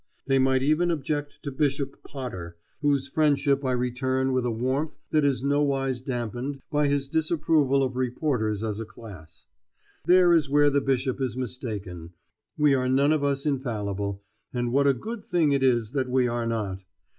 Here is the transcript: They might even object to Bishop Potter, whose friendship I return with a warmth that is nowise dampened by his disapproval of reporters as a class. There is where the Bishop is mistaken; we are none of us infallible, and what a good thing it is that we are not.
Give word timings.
They 0.25 0.39
might 0.39 0.63
even 0.63 0.89
object 0.89 1.33
to 1.43 1.51
Bishop 1.51 2.01
Potter, 2.03 2.57
whose 2.81 3.07
friendship 3.07 3.63
I 3.63 3.73
return 3.73 4.33
with 4.33 4.47
a 4.47 4.51
warmth 4.51 4.97
that 5.11 5.23
is 5.23 5.43
nowise 5.43 6.01
dampened 6.01 6.63
by 6.71 6.87
his 6.87 7.07
disapproval 7.07 7.83
of 7.83 7.95
reporters 7.95 8.63
as 8.63 8.79
a 8.79 8.85
class. 8.85 9.45
There 10.07 10.33
is 10.33 10.49
where 10.49 10.71
the 10.71 10.81
Bishop 10.81 11.21
is 11.21 11.37
mistaken; 11.37 12.13
we 12.57 12.73
are 12.73 12.89
none 12.89 13.13
of 13.13 13.23
us 13.23 13.45
infallible, 13.45 14.23
and 14.51 14.71
what 14.71 14.87
a 14.87 14.95
good 14.95 15.23
thing 15.23 15.51
it 15.51 15.61
is 15.61 15.91
that 15.91 16.09
we 16.09 16.27
are 16.27 16.47
not. 16.47 16.83